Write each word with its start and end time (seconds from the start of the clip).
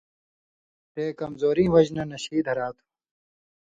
تے 0.93 1.03
کمزوریں 1.19 1.71
وجہۡ 1.73 1.93
نہ 1.95 2.03
نشِی 2.09 2.37
دھرا 2.45 2.67
تھو۔ 2.75 2.85